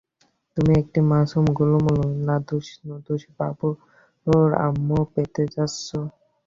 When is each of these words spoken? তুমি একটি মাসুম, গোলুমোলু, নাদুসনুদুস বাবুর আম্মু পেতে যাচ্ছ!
তুমি 0.57 0.71
একটি 0.81 0.99
মাসুম, 1.09 1.45
গোলুমোলু, 1.57 2.05
নাদুসনুদুস 2.25 3.23
বাবুর 3.37 3.75
আম্মু 4.65 4.97
পেতে 5.13 5.43
যাচ্ছ! 5.55 5.87